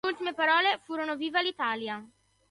Le 0.03 0.09
sue 0.09 0.15
ultime 0.23 0.33
parole 0.33 0.79
furono: 0.81 1.15
"Viva 1.15 1.41
l'Italia! 1.43 2.03